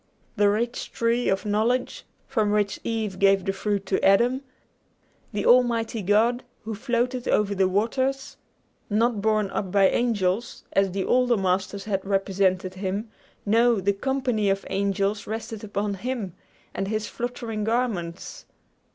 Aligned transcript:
The 0.35 0.49
rich 0.49 0.91
tree 0.91 1.29
of 1.29 1.45
knowledge, 1.45 2.05
from 2.25 2.49
which 2.49 2.79
Eve 2.83 3.19
gave 3.19 3.45
the 3.45 3.53
fruit 3.53 3.85
to 3.85 4.03
Adam; 4.03 4.41
the 5.31 5.45
Almighty 5.45 6.01
God, 6.01 6.43
who 6.63 6.73
floated 6.73 7.27
over 7.27 7.53
the 7.53 7.67
waters, 7.67 8.35
not 8.89 9.21
borne 9.21 9.51
up 9.51 9.71
by 9.71 9.89
angels, 9.89 10.63
as 10.73 10.89
the 10.89 11.03
older 11.05 11.37
masters 11.37 11.83
had 11.83 12.03
represented 12.03 12.73
him 12.73 13.11
no, 13.45 13.79
the 13.79 13.93
company 13.93 14.49
of 14.49 14.65
angels 14.71 15.27
rested 15.27 15.63
upon 15.63 15.93
him 15.93 16.33
and 16.73 16.87
his 16.87 17.05
fluttering 17.05 17.63
garments. 17.63 18.47